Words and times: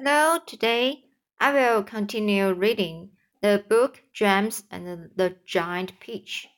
Now, 0.00 0.38
today 0.38 1.04
I 1.38 1.52
will 1.52 1.84
continue 1.84 2.52
reading 2.52 3.12
the 3.40 3.64
book 3.68 4.02
James 4.12 4.64
and 4.68 5.12
the 5.14 5.36
Giant 5.46 6.00
Peach. 6.00 6.48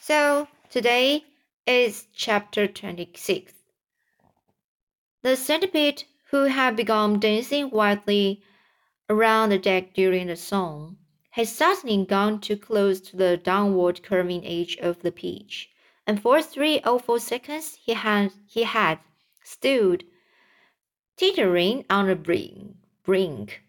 So, 0.00 0.48
today 0.68 1.26
is 1.64 2.08
chapter 2.12 2.66
26. 2.66 3.52
The 5.22 5.36
centipede, 5.36 6.02
who 6.30 6.46
had 6.46 6.74
begun 6.74 7.20
dancing 7.20 7.70
wildly 7.70 8.42
around 9.08 9.50
the 9.50 9.58
deck 9.58 9.94
during 9.94 10.26
the 10.26 10.34
song, 10.34 10.96
had 11.30 11.46
suddenly 11.46 12.04
gone 12.04 12.40
too 12.40 12.56
close 12.56 13.00
to 13.02 13.16
the 13.16 13.36
downward 13.36 14.02
curving 14.02 14.44
edge 14.44 14.76
of 14.78 15.02
the 15.02 15.12
peach, 15.12 15.70
and 16.04 16.20
for 16.20 16.42
three 16.42 16.80
or 16.80 16.98
four 16.98 17.20
seconds 17.20 17.78
he 17.80 17.94
had 17.94 18.32
he 18.48 18.64
had 18.64 18.98
stood 19.44 20.04
teetering 21.16 21.84
on 21.88 22.06
the 22.06 22.16
brink, 22.16 22.76
brink 23.04 23.62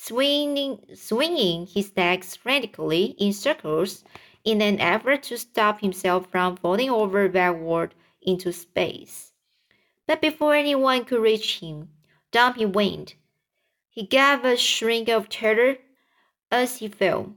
swinging, 0.00 0.78
swinging 0.94 1.66
his 1.66 1.92
legs 1.96 2.36
frantically 2.36 3.16
in 3.18 3.32
circles 3.32 4.04
in 4.44 4.62
an 4.62 4.78
effort 4.80 5.24
to 5.24 5.36
stop 5.36 5.80
himself 5.80 6.30
from 6.30 6.56
falling 6.56 6.88
over 6.88 7.28
backward 7.28 7.92
into 8.22 8.52
space. 8.52 9.32
But 10.06 10.20
before 10.20 10.54
anyone 10.54 11.04
could 11.04 11.20
reach 11.20 11.58
him, 11.58 11.88
down 12.30 12.54
he. 12.54 13.16
He 13.90 14.04
gave 14.04 14.44
a 14.44 14.56
shriek 14.56 15.08
of 15.08 15.28
terror 15.28 15.78
as 16.52 16.76
he 16.76 16.86
fell, 16.86 17.34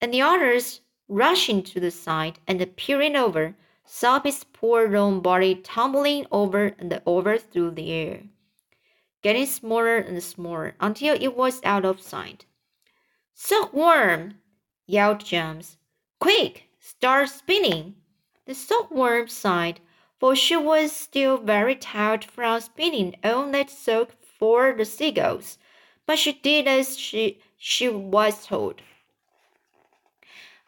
and 0.00 0.12
the 0.12 0.22
others, 0.22 0.80
rushing 1.06 1.62
to 1.62 1.78
the 1.78 1.92
side 1.92 2.40
and 2.48 2.76
peering 2.76 3.14
over, 3.14 3.54
saw 3.84 4.20
his 4.20 4.42
poor 4.42 4.88
lone 4.88 5.20
body 5.20 5.54
tumbling 5.54 6.26
over 6.32 6.74
and 6.78 7.00
over 7.06 7.38
through 7.38 7.70
the 7.70 7.92
air 7.92 8.22
getting 9.22 9.46
smaller 9.46 9.96
and 9.96 10.22
smaller 10.22 10.74
until 10.80 11.16
it 11.20 11.36
was 11.36 11.60
out 11.64 11.84
of 11.84 12.00
sight. 12.00 12.44
Silkworm! 13.34 14.34
yelled 14.86 15.24
James. 15.24 15.76
Quick, 16.18 16.68
start 16.80 17.28
spinning! 17.28 17.94
The 18.46 18.54
silkworm 18.54 19.28
sighed, 19.28 19.80
for 20.18 20.34
she 20.34 20.56
was 20.56 20.92
still 20.92 21.38
very 21.38 21.76
tired 21.76 22.24
from 22.24 22.60
spinning 22.60 23.14
all 23.22 23.50
that 23.52 23.70
silk 23.70 24.12
for 24.38 24.74
the 24.76 24.84
seagulls, 24.84 25.58
but 26.04 26.18
she 26.18 26.32
did 26.32 26.66
as 26.66 26.98
she, 26.98 27.40
she 27.56 27.88
was 27.88 28.46
told. 28.46 28.82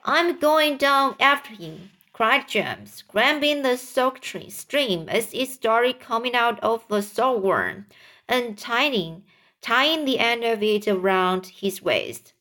I'm 0.04 0.38
going 0.38 0.76
down 0.76 1.16
after 1.18 1.54
him, 1.54 1.90
cried 2.12 2.46
James, 2.46 3.02
grabbing 3.02 3.62
the 3.62 3.76
silk 3.76 4.20
tree 4.20 4.50
stream 4.50 5.08
as 5.08 5.34
it 5.34 5.48
started 5.48 5.98
coming 5.98 6.34
out 6.34 6.60
of 6.60 6.86
the 6.88 7.02
silkworm 7.02 7.86
and 8.28 8.56
tying, 8.56 9.24
tying 9.60 10.04
the 10.04 10.18
end 10.18 10.44
of 10.44 10.62
it 10.62 10.88
around 10.88 11.46
his 11.46 11.82
waist. 11.82 12.32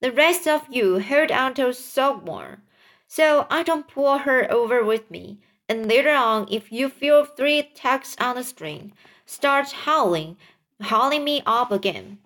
The 0.00 0.10
rest 0.10 0.48
of 0.48 0.66
you 0.68 0.98
hold 0.98 1.30
on 1.30 1.54
to 1.54 1.72
Silkworm, 1.72 2.62
so 3.06 3.46
I 3.50 3.62
don't 3.62 3.86
pull 3.86 4.18
her 4.18 4.50
over 4.50 4.84
with 4.84 5.10
me. 5.10 5.38
And 5.68 5.86
later 5.88 6.10
on, 6.10 6.48
if 6.50 6.72
you 6.72 6.88
feel 6.88 7.24
three 7.24 7.62
tugs 7.74 8.16
on 8.20 8.36
the 8.36 8.42
string, 8.42 8.94
start 9.26 9.70
howling, 9.70 10.36
hauling 10.82 11.24
me 11.24 11.42
up 11.46 11.70
again. 11.70 12.18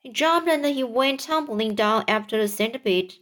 He 0.00 0.10
jumped 0.10 0.48
and 0.48 0.66
he 0.66 0.84
went 0.84 1.20
tumbling 1.20 1.74
down 1.74 2.04
after 2.08 2.36
the 2.36 2.48
centipede, 2.48 3.14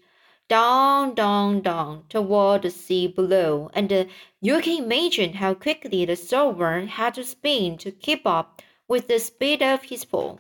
down, 0.49 1.15
down, 1.15 1.61
down 1.61 2.05
toward 2.09 2.63
the 2.63 2.71
sea 2.71 3.07
below. 3.07 3.71
And 3.75 3.93
uh, 3.93 4.05
you 4.41 4.61
can 4.61 4.85
imagine 4.85 5.35
how 5.35 5.55
quickly 5.55 6.05
the 6.05 6.17
silkworm 6.17 6.89
had 6.89 7.15
to 7.15 7.25
spin 7.25 7.79
to 7.79 7.93
keep 7.93 8.27
up 8.27 8.63
with 8.93 9.09
the 9.09 9.19
speed 9.19 9.63
of 9.63 9.85
his 9.85 10.05
fall. 10.05 10.39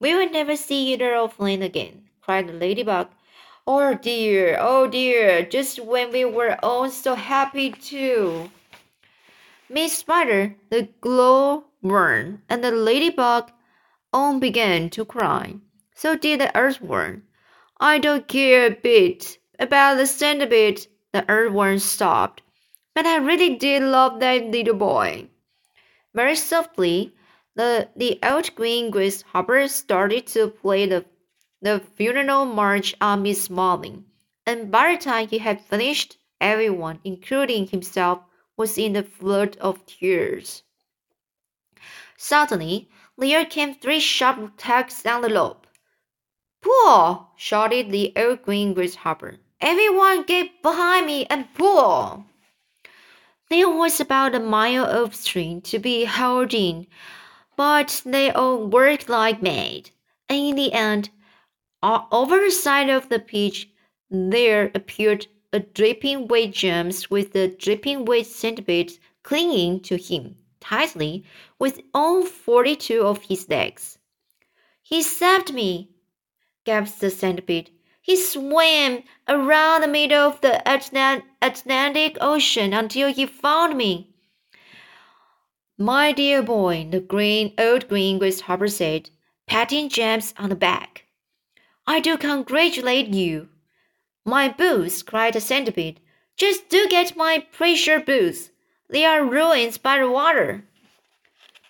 We 0.00 0.12
will 0.12 0.28
never 0.30 0.56
see 0.56 0.92
either 0.92 1.14
of 1.14 1.36
them 1.36 1.62
again, 1.62 2.08
cried 2.20 2.48
the 2.48 2.52
ladybug. 2.52 3.06
Oh 3.68 3.94
dear, 3.94 4.56
oh 4.58 4.88
dear, 4.88 5.44
just 5.44 5.78
when 5.78 6.10
we 6.10 6.24
were 6.24 6.58
all 6.60 6.90
so 6.90 7.14
happy 7.14 7.70
too. 7.70 8.50
Miss 9.70 9.92
Spider, 9.92 10.56
the 10.70 10.88
glow 11.00 11.66
glowworm, 11.80 12.42
and 12.48 12.64
the 12.64 12.72
ladybug 12.72 13.52
all 14.12 14.40
began 14.40 14.90
to 14.90 15.04
cry. 15.04 15.54
So 15.94 16.16
did 16.16 16.40
the 16.40 16.50
earthworm. 16.56 17.22
I 17.78 17.98
don't 17.98 18.26
care 18.26 18.66
a 18.66 18.70
bit 18.70 19.38
about 19.60 19.98
the 19.98 20.06
centipede, 20.06 20.88
the 21.12 21.24
earthworm 21.30 21.78
sobbed. 21.78 22.42
But 22.92 23.06
I 23.06 23.18
really 23.18 23.54
did 23.54 23.84
love 23.84 24.18
that 24.18 24.50
little 24.50 24.74
boy. 24.74 25.28
Very 26.12 26.34
softly, 26.34 27.14
the, 27.58 27.88
the 27.96 28.20
old 28.22 28.54
green 28.54 28.88
grasshopper 28.88 29.66
started 29.66 30.28
to 30.28 30.46
play 30.46 30.86
the, 30.86 31.04
the 31.60 31.82
funeral 31.96 32.44
march 32.44 32.94
on 33.00 33.24
Miss 33.24 33.50
Marlin, 33.50 34.04
and 34.46 34.70
by 34.70 34.92
the 34.94 35.02
time 35.02 35.26
he 35.26 35.38
had 35.38 35.60
finished, 35.60 36.18
everyone, 36.40 37.00
including 37.02 37.66
himself, 37.66 38.20
was 38.56 38.78
in 38.78 38.94
a 38.94 39.02
flood 39.02 39.56
of 39.56 39.84
tears. 39.86 40.62
Suddenly, 42.16 42.88
there 43.16 43.44
came 43.44 43.74
three 43.74 43.98
sharp 43.98 44.52
tugs 44.56 45.02
down 45.02 45.22
the 45.22 45.34
rope. 45.34 45.66
Pull! 46.62 47.30
shouted 47.36 47.90
the 47.90 48.12
old 48.14 48.42
green 48.42 48.72
grasshopper. 48.72 49.34
Everyone 49.60 50.22
get 50.22 50.62
behind 50.62 51.06
me 51.06 51.26
and 51.26 51.52
pull! 51.54 52.24
There 53.50 53.68
was 53.68 53.98
about 53.98 54.36
a 54.36 54.40
mile 54.40 54.84
of 54.84 55.16
string 55.16 55.60
to 55.62 55.80
be 55.80 56.04
hauled 56.04 56.54
in 56.54 56.86
but 57.58 58.02
they 58.06 58.30
all 58.30 58.68
worked 58.68 59.08
like 59.08 59.42
mad. 59.42 59.90
And 60.28 60.38
in 60.38 60.54
the 60.54 60.72
end, 60.72 61.10
over 61.82 62.38
the 62.38 62.52
side 62.52 62.88
of 62.88 63.08
the 63.08 63.18
peach, 63.18 63.68
there 64.08 64.70
appeared 64.76 65.26
a 65.52 65.58
dripping 65.58 66.28
wet 66.28 66.52
James 66.52 67.10
with 67.10 67.32
the 67.32 67.48
dripping 67.48 68.04
wet 68.04 68.26
centipede 68.26 68.92
clinging 69.24 69.80
to 69.80 69.96
him 69.96 70.36
tightly 70.60 71.24
with 71.58 71.80
all 71.92 72.24
forty 72.24 72.76
two 72.76 73.02
of 73.02 73.24
his 73.24 73.48
legs. 73.48 73.98
He 74.82 75.02
saved 75.02 75.52
me, 75.52 75.90
gasped 76.64 77.00
the 77.00 77.10
centipede. 77.10 77.70
He 78.00 78.16
swam 78.16 79.02
around 79.26 79.80
the 79.80 79.88
middle 79.88 80.28
of 80.28 80.40
the 80.42 80.62
Atlantic 80.64 82.16
Ocean 82.20 82.72
until 82.72 83.12
he 83.12 83.26
found 83.26 83.76
me. 83.76 84.14
My 85.80 86.10
dear 86.10 86.42
boy, 86.42 86.88
the 86.90 86.98
green 86.98 87.54
old 87.56 87.86
green 87.86 88.18
grasshopper 88.18 88.66
said, 88.66 89.10
patting 89.46 89.88
James 89.88 90.34
on 90.36 90.48
the 90.48 90.56
back. 90.56 91.04
I 91.86 92.00
do 92.00 92.16
congratulate 92.16 93.14
you. 93.14 93.48
My 94.24 94.48
boots, 94.48 95.04
cried 95.04 95.34
the 95.34 95.40
centipede. 95.40 96.00
Just 96.36 96.68
do 96.68 96.88
get 96.88 97.16
my 97.16 97.46
precious 97.52 98.02
boots. 98.04 98.50
They 98.90 99.04
are 99.04 99.24
ruined 99.24 99.80
by 99.80 100.00
the 100.00 100.10
water. 100.10 100.64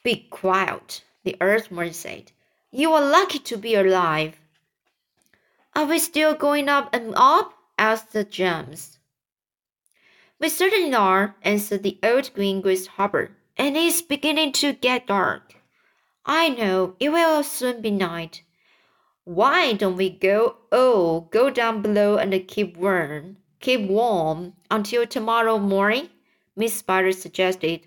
Be 0.03 0.27
quiet, 0.31 1.05
the 1.25 1.37
earthworm 1.39 1.93
said. 1.93 2.33
You 2.71 2.95
are 2.95 3.05
lucky 3.05 3.41
to 3.41 3.59
be 3.59 3.75
alive. 3.75 4.41
Are 5.77 5.85
we 5.85 5.99
still 5.99 6.33
going 6.33 6.71
up 6.71 6.89
and 6.95 7.13
up? 7.15 7.53
asked 7.77 8.15
the 8.15 8.25
James. 8.25 9.01
We 10.41 10.49
certainly 10.49 10.95
are, 10.95 11.37
answered 11.43 11.83
the 11.83 11.99
old 12.03 12.33
green 12.33 12.63
grasshopper 12.63 13.33
and 13.59 13.77
it's 13.77 14.01
beginning 14.01 14.53
to 14.53 14.73
get 14.73 15.09
dark. 15.09 15.57
I 16.25 16.49
know 16.49 16.95
it 17.01 17.11
will 17.11 17.43
soon 17.43 17.83
be 17.83 17.91
night. 17.91 18.43
Why 19.25 19.73
don't 19.73 19.97
we 19.97 20.09
go 20.11 20.57
oh 20.73 21.29
go 21.33 21.51
down 21.51 21.83
below 21.83 22.17
and 22.17 22.33
keep 22.47 22.77
warm 22.77 23.37
keep 23.61 23.89
warm 23.89 24.55
until 24.71 25.07
tomorrow 25.07 25.59
morning? 25.59 26.09
Miss 26.57 26.75
Spider 26.75 27.13
suggested. 27.13 27.87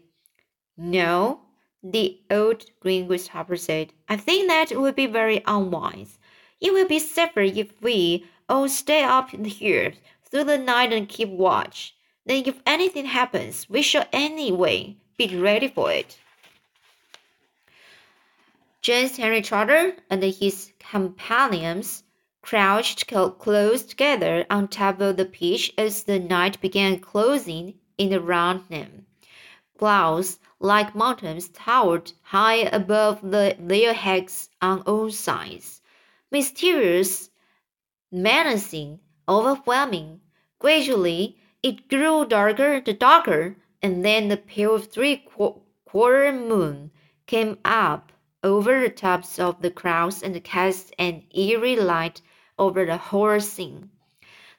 No, 0.78 1.42
the 1.84 2.20
old 2.30 2.66
green 2.80 3.08
grasshopper 3.08 3.56
said. 3.56 3.94
I 4.10 4.18
think 4.18 4.48
that 4.48 4.72
would 4.72 4.96
be 4.96 5.08
very 5.08 5.42
unwise. 5.46 6.20
It 6.60 6.74
will 6.74 6.88
be 6.88 7.00
safer 7.00 7.42
if 7.42 7.82
we 7.82 8.26
all 8.48 8.70
stay 8.70 9.04
up 9.04 9.32
here 9.32 9.94
through 10.24 10.44
the 10.46 10.58
night 10.58 10.94
and 10.94 11.10
keep 11.10 11.30
watch. 11.30 11.96
Then 12.26 12.44
if 12.46 12.60
anything 12.66 13.06
happens, 13.06 13.70
we 13.70 13.82
shall 13.82 14.06
anyway 14.14 14.98
be 15.18 15.38
ready 15.38 15.68
for 15.68 15.92
it. 15.92 16.18
James 18.82 19.18
Henry 19.18 19.42
Trotter 19.42 19.96
and 20.10 20.24
his 20.24 20.72
companions 20.80 22.04
crouched 22.42 23.06
close 23.08 23.84
together 23.84 24.46
on 24.50 24.68
top 24.68 25.00
of 25.00 25.18
the 25.18 25.26
peach 25.26 25.72
as 25.78 26.04
the 26.04 26.18
night 26.18 26.60
began 26.62 26.98
closing 27.00 27.76
in 28.00 28.12
around 28.14 28.64
them. 28.70 29.06
Clouds, 29.78 30.40
like 30.60 30.96
mountains, 30.96 31.50
towered 31.50 32.12
high 32.24 32.64
above 32.74 33.22
the, 33.22 33.56
their 33.60 33.94
heads 33.94 34.50
on 34.62 34.82
all 34.82 35.12
sides. 35.12 35.82
Mysterious, 36.32 37.30
menacing, 38.12 39.00
overwhelming. 39.30 40.22
Gradually, 40.58 41.38
it 41.62 41.88
grew 41.88 42.26
darker 42.26 42.82
and 42.84 43.00
darker 43.00 43.56
and 43.82 44.06
then 44.06 44.28
the 44.28 44.38
pale 44.38 44.78
three 44.78 45.26
quarter 45.86 46.32
moon 46.32 46.92
came 47.26 47.58
up 47.66 48.12
over 48.44 48.80
the 48.80 48.90
tops 48.90 49.40
of 49.40 49.62
the 49.62 49.72
crowds 49.72 50.24
and 50.24 50.44
cast 50.44 50.94
an 50.98 51.24
eerie 51.34 51.76
light 51.76 52.22
over 52.58 52.86
the 52.86 52.98
whole 52.98 53.40
scene. 53.40 53.90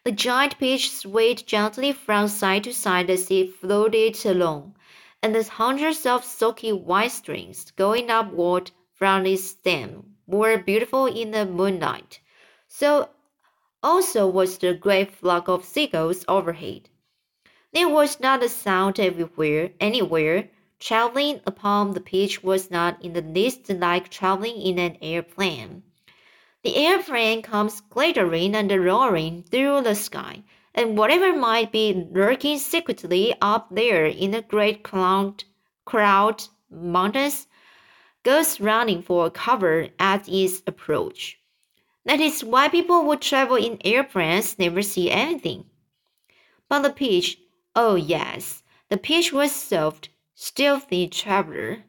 The 0.05 0.13
giant 0.13 0.59
peach 0.59 0.91
swayed 0.91 1.47
gently 1.47 1.93
from 1.93 2.27
side 2.29 2.65
to 2.65 2.73
side 2.73 3.09
as 3.11 3.31
it 3.31 3.55
floated 3.55 4.25
along, 4.27 4.75
and 5.23 5.35
the 5.35 5.45
hundreds 5.45 6.05
of 6.05 6.25
silky 6.25 6.73
white 6.73 7.13
strings 7.13 7.71
going 7.73 8.11
upward 8.11 8.73
from 8.95 9.27
its 9.27 9.45
stem 9.45 10.17
were 10.27 10.59
beautiful 10.59 11.07
in 11.07 11.31
the 11.31 11.47
moonlight. 11.47 12.21
So 12.67 13.11
also 13.83 14.27
was 14.27 14.59
the 14.59 14.75
great 14.75 15.13
flock 15.13 15.49
of 15.49 15.65
seagulls 15.65 16.25
overhead. 16.27 16.89
There 17.75 17.89
was 17.89 18.21
not 18.21 18.43
a 18.43 18.51
sound 18.51 19.01
everywhere, 19.01 19.71
anywhere. 19.81 20.51
Traveling 20.79 21.41
upon 21.47 21.95
the 21.95 22.01
pitch 22.01 22.43
was 22.43 22.71
not 22.71 23.03
in 23.03 23.15
the 23.15 23.23
least 23.23 23.71
like 23.71 24.11
traveling 24.11 24.61
in 24.61 24.79
an 24.79 24.99
airplane. 25.01 25.83
The 26.65 26.77
airplane 26.77 27.41
comes 27.41 27.81
glittering 27.81 28.55
and 28.55 28.71
roaring 28.71 29.45
through 29.45 29.81
the 29.81 29.95
sky, 29.95 30.43
and 30.75 30.99
whatever 30.99 31.35
might 31.35 31.73
be 31.73 32.07
lurking 32.11 32.59
secretly 32.59 33.35
up 33.41 33.69
there 33.71 34.05
in 34.05 34.33
the 34.33 34.43
great 34.43 34.83
cloud, 34.83 35.45
crowd 35.87 36.45
mountains 36.71 37.47
goes 38.23 38.61
running 38.61 39.01
for 39.01 39.31
cover 39.31 39.89
at 39.99 40.29
its 40.29 40.63
approach. 40.67 41.39
That 42.05 42.21
is 42.21 42.45
why 42.45 42.69
people 42.69 43.03
who 43.03 43.17
travel 43.17 43.57
in 43.57 43.79
airplanes 43.83 44.59
never 44.59 44.83
see 44.83 45.11
anything. 45.11 45.65
But 46.69 46.83
the 46.83 46.91
peach, 46.91 47.39
oh 47.75 47.95
yes, 47.95 48.63
the 48.89 48.97
peach 48.97 49.33
was 49.33 49.53
soft, 49.53 50.11
stealthy 50.35 51.09
traveler, 51.09 51.85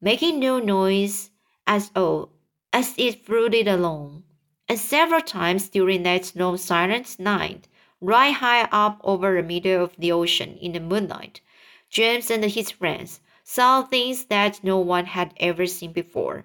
making 0.00 0.38
no 0.38 0.58
noise 0.58 1.30
at 1.66 1.90
all 1.96 2.02
oh, 2.02 2.28
as 2.72 2.94
it 2.98 3.24
floated 3.24 3.68
along. 3.68 4.24
And 4.68 4.78
several 4.78 5.20
times 5.20 5.68
during 5.68 6.02
that 6.02 6.32
long 6.34 6.56
silent 6.56 7.18
night, 7.18 7.68
right 8.00 8.34
high 8.34 8.68
up 8.72 9.00
over 9.04 9.36
the 9.36 9.42
middle 9.46 9.84
of 9.84 9.96
the 9.96 10.12
ocean 10.12 10.58
in 10.58 10.72
the 10.72 10.80
moonlight, 10.80 11.40
James 11.88 12.30
and 12.30 12.44
his 12.44 12.70
friends 12.70 13.20
saw 13.44 13.82
things 13.82 14.26
that 14.26 14.62
no 14.62 14.78
one 14.78 15.06
had 15.06 15.34
ever 15.38 15.66
seen 15.66 15.92
before. 15.92 16.44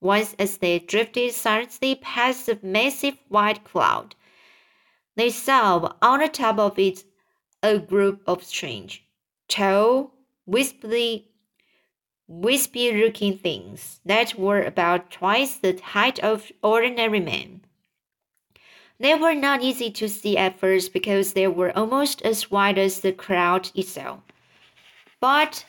Once, 0.00 0.34
as 0.38 0.58
they 0.58 0.78
drifted 0.78 1.32
silently 1.32 1.94
past 1.94 2.48
a 2.48 2.58
massive 2.62 3.16
white 3.28 3.62
cloud, 3.64 4.14
they 5.16 5.30
saw 5.30 5.92
on 6.02 6.20
the 6.20 6.28
top 6.28 6.58
of 6.58 6.78
it 6.78 7.04
a 7.62 7.78
group 7.78 8.22
of 8.26 8.42
strange, 8.42 9.04
tall, 9.48 10.12
wispy, 10.46 11.28
wispy 12.26 12.92
looking 12.92 13.38
things 13.38 14.00
that 14.04 14.34
were 14.38 14.62
about 14.62 15.10
twice 15.10 15.56
the 15.56 15.78
height 15.82 16.18
of 16.20 16.50
ordinary 16.62 17.20
men. 17.20 17.60
They 18.98 19.14
were 19.14 19.34
not 19.34 19.62
easy 19.62 19.90
to 19.90 20.08
see 20.08 20.36
at 20.36 20.58
first 20.58 20.92
because 20.92 21.32
they 21.32 21.48
were 21.48 21.76
almost 21.76 22.22
as 22.22 22.50
wide 22.50 22.78
as 22.78 23.00
the 23.00 23.12
crowd 23.12 23.70
itself. 23.74 24.20
But 25.20 25.64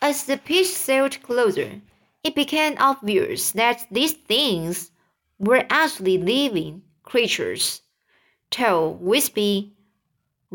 as 0.00 0.24
the 0.24 0.38
pitch 0.38 0.68
sailed 0.68 1.22
closer, 1.22 1.80
it 2.22 2.34
became 2.34 2.76
obvious 2.78 3.52
that 3.52 3.86
these 3.90 4.14
things 4.14 4.90
were 5.38 5.66
actually 5.68 6.18
living 6.18 6.82
creatures, 7.02 7.82
tall, 8.50 8.94
wispy, 8.94 9.73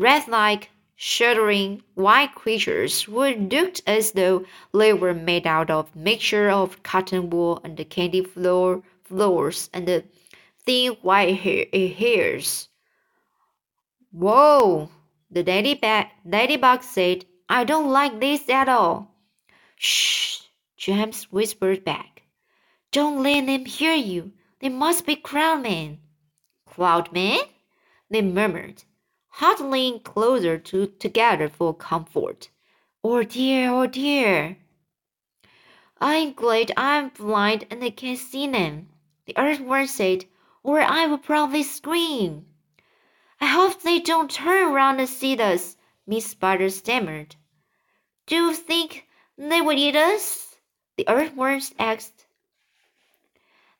rat-like, 0.00 0.70
shuddering 0.96 1.82
white 1.94 2.34
creatures 2.34 3.02
who 3.02 3.22
looked 3.22 3.82
as 3.86 4.12
though 4.12 4.44
they 4.72 4.94
were 4.94 5.12
made 5.12 5.46
out 5.46 5.70
of 5.70 5.94
mixture 5.94 6.50
of 6.50 6.82
cotton 6.82 7.28
wool 7.28 7.60
and 7.64 7.76
candy 7.90 8.24
floor 8.24 8.82
floors 9.04 9.68
and 9.74 9.86
the 9.86 10.02
thin 10.64 10.92
white 11.02 11.36
hair, 11.36 11.66
hairs. 11.72 12.68
Whoa! 14.10 14.88
The 15.30 15.44
ladybug, 15.44 16.06
ladybug 16.24 16.82
said, 16.82 17.26
I 17.48 17.64
don't 17.64 17.90
like 17.90 18.20
this 18.20 18.48
at 18.48 18.68
all. 18.68 19.14
Shh! 19.76 20.40
James 20.78 21.24
whispered 21.30 21.84
back. 21.84 22.22
Don't 22.90 23.22
let 23.22 23.44
them 23.44 23.66
hear 23.66 23.94
you. 23.94 24.32
They 24.60 24.70
must 24.70 25.04
be 25.04 25.16
Cloudmen. 25.16 25.98
Cloudmen? 26.68 27.40
They 28.10 28.22
murmured, 28.22 28.82
huddling 29.30 30.00
closer 30.00 30.58
to, 30.58 30.86
together 30.86 31.48
for 31.48 31.72
comfort. 31.74 32.50
Oh 33.02 33.22
dear, 33.22 33.70
oh 33.70 33.86
dear. 33.86 34.58
I'm 35.98 36.32
glad 36.32 36.72
I'm 36.76 37.10
blind 37.10 37.66
and 37.70 37.82
I 37.82 37.90
can't 37.90 38.18
see 38.18 38.46
them, 38.46 38.88
the 39.26 39.38
earthworm 39.38 39.86
said, 39.86 40.24
or 40.62 40.80
I 40.80 41.06
would 41.06 41.22
probably 41.22 41.62
scream. 41.62 42.46
I 43.40 43.46
hope 43.46 43.80
they 43.80 44.00
don't 44.00 44.30
turn 44.30 44.72
around 44.72 45.00
and 45.00 45.08
see 45.08 45.38
us, 45.38 45.76
Miss 46.06 46.26
Spider 46.26 46.68
stammered. 46.68 47.36
Do 48.26 48.36
you 48.36 48.54
think 48.54 49.06
they 49.38 49.60
would 49.60 49.78
eat 49.78 49.96
us? 49.96 50.56
The 50.96 51.08
earthworms 51.08 51.72
asked. 51.78 52.26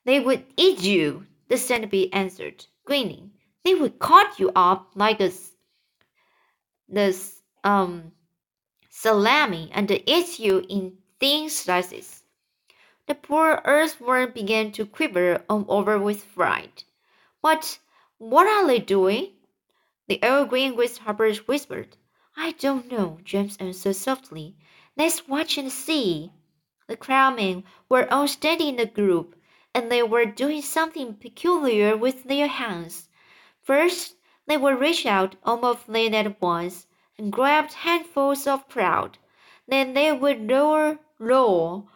They 0.04 0.20
would 0.20 0.46
eat 0.56 0.80
you, 0.80 1.26
the 1.48 1.58
centipede 1.58 2.10
answered, 2.14 2.64
grinning. 2.84 3.32
They 3.64 3.74
would 3.74 3.98
cut 3.98 4.38
you 4.38 4.50
up 4.56 4.92
like 4.94 5.20
a 5.20 5.30
this 6.88 7.42
um 7.62 8.12
salami 8.88 9.70
and 9.72 9.90
eat 10.06 10.38
you 10.38 10.64
in 10.68 10.98
thin 11.18 11.50
slices. 11.50 12.22
The 13.06 13.14
poor 13.14 13.60
earthworm 13.64 14.32
began 14.32 14.72
to 14.72 14.86
quiver 14.86 15.44
all 15.48 15.66
over 15.68 15.98
with 15.98 16.24
fright. 16.24 16.84
But 17.42 17.78
what 18.18 18.46
are 18.46 18.66
they 18.66 18.78
doing? 18.78 19.32
The 20.06 20.20
old 20.22 20.48
green 20.48 20.74
grasshopper 20.74 21.32
whispered. 21.46 21.96
I 22.36 22.52
don't 22.52 22.90
know, 22.90 23.18
James 23.24 23.56
answered 23.58 23.96
softly. 23.96 24.56
Let's 24.96 25.28
watch 25.28 25.58
and 25.58 25.70
see. 25.70 26.32
The 26.86 26.96
crowdmen 26.96 27.64
were 27.88 28.12
all 28.12 28.26
standing 28.26 28.68
in 28.74 28.80
a 28.80 28.86
group, 28.86 29.36
and 29.74 29.90
they 29.90 30.02
were 30.02 30.24
doing 30.24 30.62
something 30.62 31.14
peculiar 31.14 31.96
with 31.96 32.24
their 32.24 32.48
hands. 32.48 33.08
First, 33.62 34.16
they 34.46 34.56
would 34.56 34.80
reach 34.80 35.06
out 35.06 35.36
almost 35.44 35.88
late 35.88 36.14
at 36.14 36.40
once 36.40 36.86
and 37.18 37.32
grab 37.32 37.70
handfuls 37.70 38.46
of 38.46 38.68
crowd. 38.68 39.18
Then 39.68 39.94
they 39.94 40.12
would 40.12 40.50
lower, 40.50 40.98
roll 41.18 41.88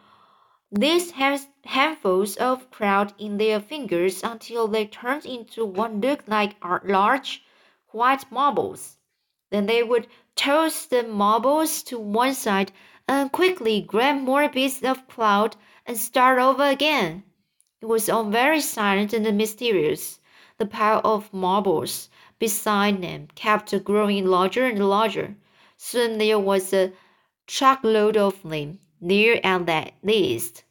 these 0.77 1.13
handfuls 1.13 2.37
of 2.37 2.69
crowd 2.73 3.15
in 3.17 3.39
their 3.39 3.61
fingers 3.61 4.25
until 4.25 4.67
they 4.67 4.87
turned 4.87 5.25
into 5.25 5.65
what 5.65 5.95
looked 5.95 6.29
like 6.29 6.57
large 6.85 7.45
white 7.93 8.31
marbles. 8.33 8.99
Then 9.51 9.67
they 9.67 9.85
would 9.85 10.09
toss 10.35 10.87
the 10.87 11.05
marbles 11.05 11.85
to 11.85 11.99
one 11.99 12.35
side 12.35 12.73
and 13.07 13.31
quickly 13.31 13.81
grab 13.83 14.21
more 14.21 14.49
bits 14.49 14.83
of 14.83 15.07
cloud 15.07 15.55
and 15.87 15.97
start 15.97 16.41
over 16.41 16.65
again. 16.65 17.23
It 17.81 17.87
was 17.87 18.09
all 18.09 18.25
very 18.25 18.61
silent 18.61 19.13
and 19.13 19.37
mysterious. 19.39 20.19
The 20.59 20.67
pile 20.67 21.01
of 21.05 21.33
marbles 21.33 22.09
beside 22.39 23.03
them 23.03 23.29
kept 23.35 23.85
growing 23.85 24.27
larger 24.27 24.67
and 24.67 24.89
larger. 24.89 25.37
Soon 25.77 26.19
there 26.19 26.39
was 26.39 26.73
a 26.73 26.93
truckload 27.47 28.17
of 28.17 28.43
them, 28.43 28.79
there 29.01 29.45
at 29.45 29.95
least. 30.03 30.65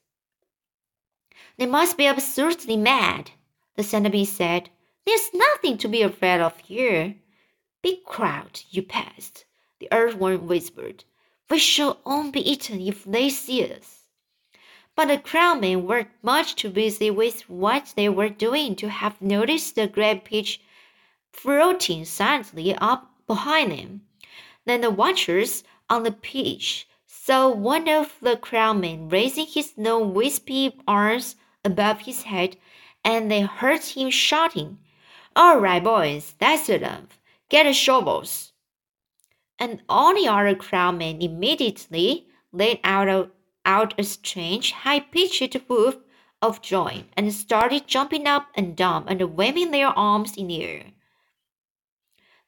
They 1.57 1.65
must 1.65 1.97
be 1.97 2.05
absurdly 2.05 2.77
mad, 2.77 3.31
the 3.75 3.83
centipede 3.83 4.27
said. 4.27 4.69
There's 5.05 5.33
nothing 5.33 5.77
to 5.79 5.87
be 5.87 6.01
afraid 6.01 6.39
of 6.39 6.57
here. 6.59 7.15
Big 7.81 8.05
crowd, 8.05 8.61
you 8.69 8.81
pest, 8.83 9.45
the 9.79 9.89
earthworm 9.91 10.47
whispered. 10.47 11.03
We 11.49 11.59
shall 11.59 11.99
all 12.05 12.31
be 12.31 12.49
eaten 12.49 12.79
if 12.79 13.03
they 13.03 13.29
see 13.29 13.69
us. 13.71 14.02
But 14.95 15.07
the 15.07 15.17
crowdmen 15.17 15.83
were 15.83 16.07
much 16.21 16.55
too 16.55 16.69
busy 16.69 17.09
with 17.09 17.49
what 17.49 17.93
they 17.95 18.09
were 18.09 18.29
doing 18.29 18.75
to 18.77 18.89
have 18.89 19.21
noticed 19.21 19.75
the 19.75 19.87
great 19.87 20.23
peach 20.23 20.61
floating 21.31 22.05
silently 22.05 22.75
up 22.75 23.11
behind 23.27 23.71
them. 23.71 24.01
Then 24.65 24.81
the 24.81 24.91
watchers 24.91 25.63
on 25.89 26.03
the 26.03 26.11
peach 26.11 26.87
saw 27.07 27.49
one 27.49 27.89
of 27.89 28.15
the 28.21 28.37
crowdmen 28.37 29.11
raising 29.11 29.47
his 29.47 29.73
long 29.77 30.13
wispy 30.13 30.79
arms 30.87 31.35
above 31.65 32.01
his 32.01 32.23
head, 32.23 32.57
and 33.03 33.31
they 33.31 33.41
heard 33.41 33.83
him 33.83 34.09
shouting, 34.09 34.77
All 35.35 35.59
right, 35.59 35.83
boys, 35.83 36.35
that's 36.37 36.69
enough. 36.69 37.19
Get 37.49 37.63
the 37.63 37.73
shovels 37.73 38.53
and 39.59 39.81
all 39.87 40.13
the 40.13 40.27
other 40.27 40.55
crowdmen 40.55 41.21
immediately 41.23 42.27
let 42.51 42.79
out 42.83 43.07
a, 43.07 43.29
out 43.65 43.93
a 43.97 44.03
strange, 44.03 44.71
high-pitched 44.71 45.55
whoop 45.67 46.05
of 46.41 46.61
joy 46.61 47.05
and 47.15 47.33
started 47.33 47.87
jumping 47.87 48.27
up 48.27 48.47
and 48.55 48.75
down 48.75 49.05
and 49.07 49.35
waving 49.35 49.71
their 49.71 49.87
arms 49.87 50.35
in 50.35 50.47
the 50.47 50.63
air. 50.63 50.83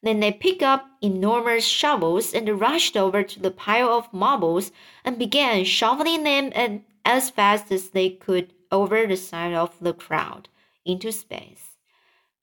Then 0.04 0.20
they 0.20 0.32
picked 0.32 0.62
up 0.62 0.86
enormous 1.02 1.66
shovels 1.66 2.34
and 2.34 2.60
rushed 2.60 2.96
over 2.96 3.24
to 3.24 3.40
the 3.40 3.50
pile 3.50 3.90
of 3.90 4.14
marbles 4.14 4.72
and 5.04 5.18
began 5.18 5.64
shoveling 5.64 6.24
them 6.24 6.84
as 7.04 7.30
fast 7.30 7.72
as 7.72 7.90
they 7.90 8.10
could 8.10 8.54
over 8.72 9.08
the 9.08 9.18
side 9.18 9.54
of 9.54 9.80
the 9.80 9.94
crowd 9.94 10.50
into 10.86 11.12
space. 11.12 11.78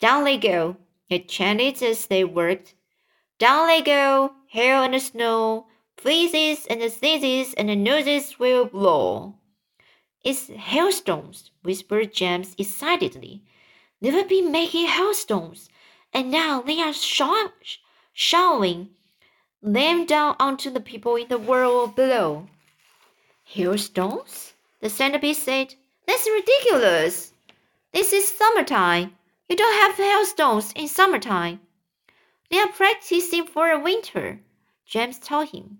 Down 0.00 0.24
they 0.24 0.38
go, 0.38 0.76
it 1.08 1.28
chanted 1.28 1.82
as 1.82 2.06
they 2.06 2.24
worked. 2.24 2.74
Down 3.38 3.68
they 3.68 3.82
go, 3.82 4.32
hail 4.48 4.82
and 4.82 5.00
snow, 5.00 5.66
fleeces 5.96 6.66
and 6.66 6.82
sneezes 6.90 7.54
and 7.54 7.84
noses 7.84 8.38
will 8.38 8.64
blow. 8.64 9.34
It's 10.24 10.48
hailstones, 10.48 11.50
whispered 11.62 12.12
James 12.12 12.54
excitedly. 12.58 13.42
Never 14.00 14.24
been 14.24 14.52
making 14.52 14.86
hailstones, 14.86 15.68
and 16.12 16.30
now 16.30 16.60
they 16.60 16.80
are 16.80 16.92
show- 16.92 17.52
showering 18.12 18.90
them 19.62 20.06
down 20.06 20.36
onto 20.38 20.70
the 20.70 20.80
people 20.80 21.16
in 21.16 21.28
the 21.28 21.38
world 21.38 21.94
below. 21.94 22.48
Hailstones? 23.44 24.54
The 24.80 24.90
centipede 24.90 25.36
said. 25.36 25.74
That's 26.06 26.28
ridiculous. 26.28 27.32
This 27.92 28.12
is 28.12 28.26
summertime. 28.26 29.16
You 29.48 29.56
don't 29.56 29.80
have 29.82 29.96
hailstones 29.96 30.72
in 30.72 30.88
summertime. 30.88 31.60
They 32.50 32.58
are 32.58 32.68
practicing 32.68 33.46
for 33.46 33.78
winter, 33.78 34.40
James 34.84 35.18
told 35.18 35.50
him. 35.50 35.78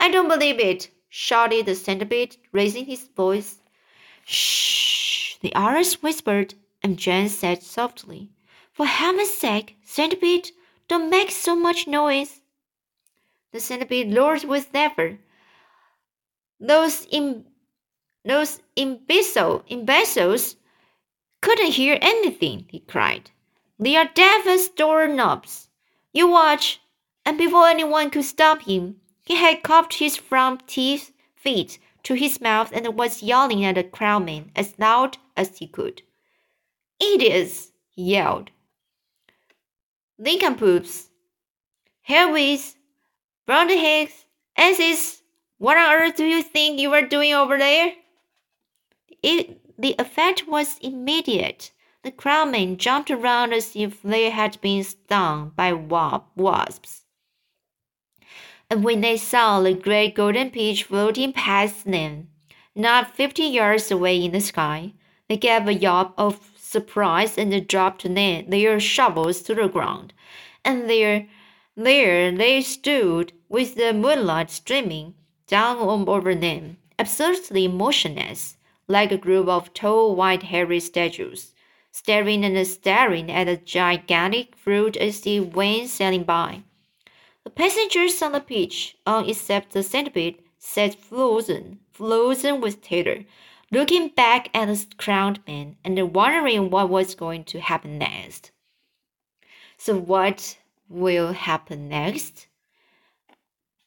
I 0.00 0.10
don't 0.10 0.28
believe 0.28 0.60
it, 0.60 0.90
shouted 1.08 1.66
the 1.66 1.74
centipede, 1.74 2.36
raising 2.52 2.86
his 2.86 3.08
voice. 3.08 3.60
Shh, 4.24 5.36
the 5.40 5.54
others 5.54 6.02
whispered, 6.02 6.54
and 6.82 6.98
James 6.98 7.36
said 7.36 7.62
softly, 7.62 8.30
For 8.72 8.86
heaven's 8.86 9.32
sake, 9.32 9.76
centipede, 9.84 10.50
don't 10.88 11.10
make 11.10 11.30
so 11.30 11.56
much 11.56 11.86
noise. 11.86 12.40
The 13.52 13.60
centipede 13.60 14.14
roared 14.14 14.44
with 14.44 14.72
never. 14.72 15.18
Those 16.60 17.06
Im- 17.10 17.46
those 18.24 18.60
imbecile 18.76 19.64
imbeciles 19.68 20.56
couldn't 21.40 21.72
hear 21.72 21.98
anything, 22.02 22.66
he 22.70 22.80
cried. 22.80 23.30
They 23.78 23.96
are 23.96 24.04
deaf 24.12 24.46
as 24.46 24.68
doorknobs. 24.68 25.68
You 26.12 26.28
watch. 26.28 26.80
And 27.24 27.38
before 27.38 27.68
anyone 27.68 28.10
could 28.10 28.24
stop 28.24 28.62
him, 28.62 29.00
he 29.28 29.34
had 29.34 29.62
cupped 29.62 29.92
his 29.92 30.16
front 30.16 30.66
teeth 30.66 31.12
feet 31.34 31.78
to 32.02 32.14
his 32.14 32.40
mouth 32.40 32.72
and 32.72 32.96
was 32.96 33.22
yelling 33.22 33.62
at 33.62 33.74
the 33.74 33.84
crowdmen 33.84 34.50
as 34.56 34.78
loud 34.78 35.18
as 35.36 35.58
he 35.58 35.66
could. 35.66 36.00
Idiots! 36.98 37.72
he 37.90 38.14
yelled. 38.14 38.50
Nincompoops! 40.18 41.10
Hairwits! 42.08 42.76
Brownheads! 43.46 44.24
Asses! 44.56 45.20
What 45.58 45.76
on 45.76 45.92
earth 45.92 46.16
do 46.16 46.24
you 46.24 46.42
think 46.42 46.80
you 46.80 46.94
are 46.94 47.06
doing 47.06 47.34
over 47.34 47.58
there? 47.58 47.92
It, 49.22 49.60
the 49.78 49.94
effect 49.98 50.48
was 50.48 50.78
immediate. 50.78 51.72
The 52.02 52.12
crowdmen 52.12 52.78
jumped 52.78 53.10
around 53.10 53.52
as 53.52 53.76
if 53.76 54.00
they 54.00 54.30
had 54.30 54.58
been 54.62 54.84
stung 54.84 55.52
by 55.54 55.74
wasps. 55.74 57.04
And 58.70 58.84
when 58.84 59.00
they 59.00 59.16
saw 59.16 59.60
the 59.60 59.72
great 59.72 60.14
golden 60.14 60.50
peach 60.50 60.84
floating 60.84 61.32
past 61.32 61.84
them, 61.84 62.28
not 62.74 63.16
fifty 63.16 63.44
yards 63.44 63.90
away 63.90 64.22
in 64.22 64.32
the 64.32 64.40
sky, 64.40 64.92
they 65.28 65.36
gave 65.38 65.66
a 65.66 65.74
yelp 65.74 66.12
of 66.18 66.50
surprise 66.56 67.38
and 67.38 67.66
dropped 67.66 68.04
their 68.14 68.78
shovels 68.78 69.40
to 69.42 69.54
the 69.54 69.68
ground. 69.68 70.12
And 70.64 70.88
there, 70.88 71.26
there 71.76 72.30
they 72.30 72.60
stood, 72.60 73.32
with 73.48 73.76
the 73.76 73.94
moonlight 73.94 74.50
streaming 74.50 75.14
down 75.46 75.78
on 75.78 76.06
over 76.06 76.34
them, 76.34 76.76
absurdly 76.98 77.68
motionless, 77.68 78.58
like 78.86 79.10
a 79.10 79.16
group 79.16 79.48
of 79.48 79.72
tall, 79.72 80.14
white, 80.14 80.42
hairy 80.42 80.80
statues, 80.80 81.54
staring 81.90 82.44
and 82.44 82.66
staring 82.66 83.30
at 83.30 83.44
the 83.44 83.56
gigantic 83.56 84.56
fruit 84.56 84.96
as 84.98 85.26
it 85.26 85.54
went 85.54 85.88
sailing 85.88 86.24
by. 86.24 86.62
The 87.48 87.54
passengers 87.54 88.20
on 88.20 88.32
the 88.32 88.40
beach, 88.40 88.94
all 89.06 89.26
except 89.26 89.72
the 89.72 89.82
centipede, 89.82 90.42
sat 90.58 90.94
frozen, 90.94 91.78
frozen 91.90 92.60
with 92.60 92.82
terror, 92.82 93.24
looking 93.72 94.08
back 94.08 94.50
at 94.52 94.66
the 94.66 94.84
crowned 94.98 95.40
man 95.46 95.76
and 95.82 96.14
wondering 96.14 96.68
what 96.68 96.90
was 96.90 97.14
going 97.14 97.44
to 97.44 97.60
happen 97.60 97.96
next. 97.96 98.50
So, 99.78 99.96
what 99.96 100.58
will 100.90 101.32
happen 101.32 101.88
next? 101.88 102.48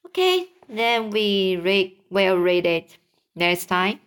Okay, 0.07 0.47
then 0.67 1.11
we 1.11 1.57
read, 1.57 1.99
will 2.09 2.37
read 2.37 2.65
it 2.65 2.97
next 3.35 3.67
time. 3.67 3.99